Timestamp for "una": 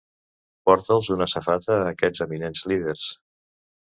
1.15-1.27